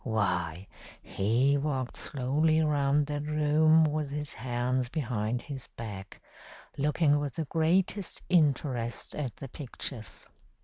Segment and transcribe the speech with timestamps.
[0.03, 0.67] Why,
[1.03, 6.19] he walked slowly round that room with his hands behind his back,
[6.75, 10.25] looking with the greatest interest at the pictures.